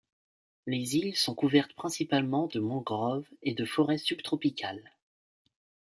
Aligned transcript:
Les 0.65 0.95
îles 0.95 1.15
sont 1.15 1.35
couvertes 1.35 1.73
principalement 1.75 2.47
de 2.47 2.59
mangroves 2.59 3.29
et 3.43 3.53
de 3.53 3.65
forêts 3.65 3.99
subtropicales. 3.99 4.93